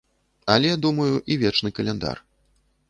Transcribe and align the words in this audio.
Але, 0.53 0.71
думаю, 0.85 1.21
і 1.31 1.39
вечны 1.45 1.69
каляндар. 1.81 2.17